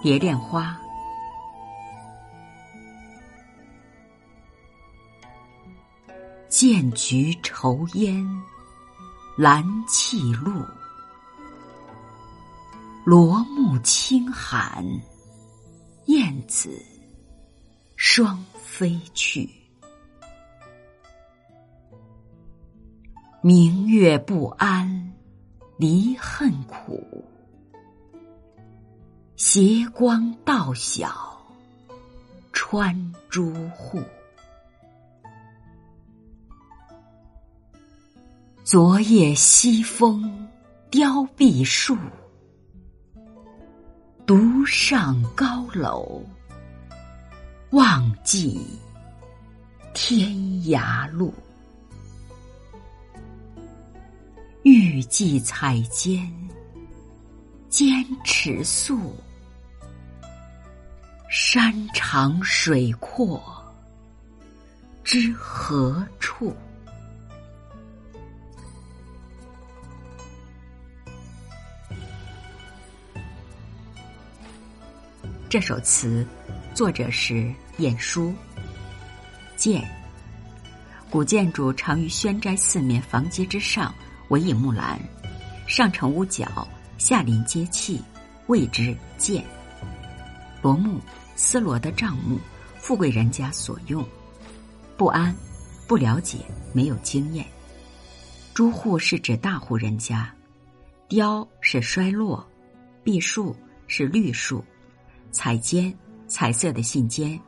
[0.00, 0.78] 蝶恋花。
[6.48, 8.24] 剑菊愁烟，
[9.36, 10.64] 兰泣露。
[13.04, 14.84] 罗幕轻寒，
[16.06, 16.70] 燕子
[17.96, 19.48] 双飞去。
[23.40, 25.12] 明月不安，
[25.76, 27.24] 离恨苦。
[29.38, 31.40] 斜光到晓，
[32.52, 34.02] 穿朱户。
[38.64, 40.48] 昨夜西风
[40.90, 41.96] 凋碧树，
[44.26, 46.20] 独上高楼，
[47.70, 48.60] 望尽
[49.94, 50.30] 天
[50.64, 51.32] 涯路。
[54.64, 56.28] 欲寄彩笺，
[57.68, 59.14] 兼尺素。
[61.50, 63.42] 山长水阔，
[65.02, 66.54] 知何处？
[75.48, 76.22] 这首词，
[76.74, 78.34] 作者是晏殊。
[79.56, 79.82] 剑，
[81.08, 83.94] 古建筑常于宣斋四面房阶之上
[84.28, 85.00] 围以木栏，
[85.66, 86.68] 上承屋角，
[86.98, 88.02] 下临阶砌，
[88.48, 89.42] 谓之建。
[90.60, 91.00] 罗幕，
[91.36, 92.38] 丝罗的帐幕，
[92.76, 94.06] 富贵人家所用。
[94.96, 95.34] 不安，
[95.86, 96.38] 不了解，
[96.72, 97.46] 没有经验。
[98.54, 100.34] 朱户是指大户人家。
[101.08, 102.46] 凋是衰落，
[103.04, 103.56] 碧树
[103.86, 104.64] 是绿树。
[105.30, 105.94] 彩笺，
[106.26, 107.38] 彩色的信笺；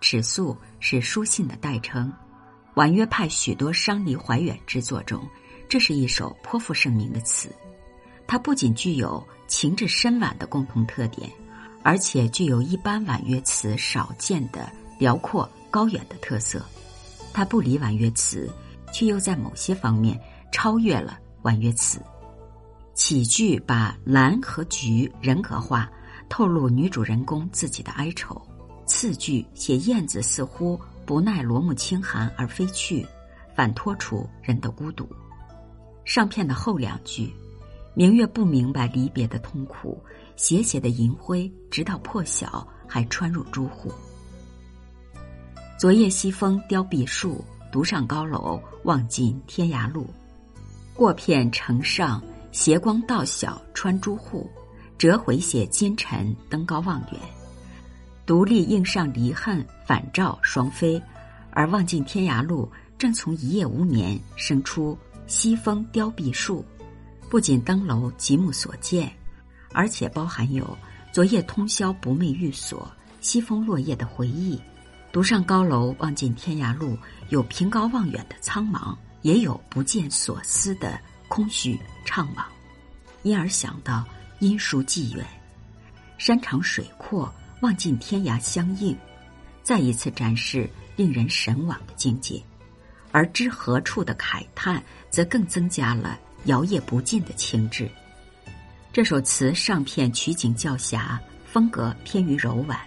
[0.00, 2.12] 尺素是书信的代称。
[2.74, 5.26] 婉约派许多伤离怀远之作中，
[5.68, 7.50] 这是一首颇负盛名的词。
[8.26, 11.30] 它不仅具有情致深婉的共同特点，
[11.86, 16.60] 而且具有一般婉约词少见的辽阔高远的特色。
[17.32, 18.50] 它不离婉约词，
[18.92, 20.20] 却又在某些方面
[20.50, 22.00] 超越了婉约词。
[22.94, 25.88] 起句把兰和菊人格化。
[26.28, 28.36] 透露女主人公自己的哀愁。
[28.84, 33.06] 次句写燕子似乎不耐罗幕清寒而飞去，
[33.54, 35.08] 反托出人的孤独。
[36.04, 37.32] 上片的后两句，
[37.98, 39.98] 明月不明白离别的痛苦，
[40.36, 43.90] 斜斜的银辉直到破晓还穿入朱户。
[45.78, 47.42] 昨夜西风凋碧树，
[47.72, 50.06] 独上高楼望尽天涯路。
[50.92, 54.46] 过片城上斜光到晓穿朱户。
[54.98, 57.20] 折回写今晨登高望远，
[58.26, 61.00] 独立应上离恨反照双飞，
[61.50, 64.96] 而望尽天涯路正从一夜无眠生出
[65.26, 66.64] 西风凋碧树，
[67.28, 69.12] 不仅登楼极目所见，
[69.72, 70.76] 而且包含有
[71.12, 74.60] 昨夜通宵不寐寓所、西风落叶的回忆。
[75.12, 76.98] 独上高楼望尽天涯路，
[77.30, 80.98] 有凭高望远的苍茫，也有不见所思的
[81.28, 82.44] 空虚怅惘，
[83.22, 84.04] 因而想到。
[84.38, 85.24] 因疏际远，
[86.18, 88.94] 山长水阔，望尽天涯相映，
[89.62, 92.44] 再一次展示令人神往的境界；
[93.12, 97.88] 而知何处的慨叹，则更增加了摇曳不尽的情致。
[98.92, 102.78] 这首词上片取景较狭，风格偏于柔婉；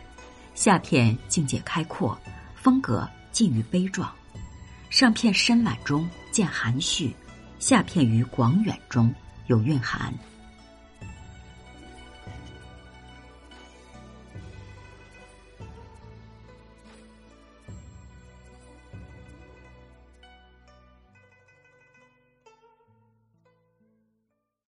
[0.55, 2.19] 下片境界开阔，
[2.55, 4.11] 风格近于悲壮。
[4.89, 7.15] 上片深婉中见含蓄，
[7.59, 9.13] 下片于广远中
[9.45, 10.11] 有蕴含。